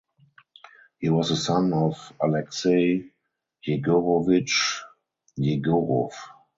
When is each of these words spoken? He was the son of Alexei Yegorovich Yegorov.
He 0.97 1.09
was 1.11 1.29
the 1.29 1.35
son 1.35 1.73
of 1.73 2.11
Alexei 2.19 3.11
Yegorovich 3.67 4.79
Yegorov. 5.39 6.13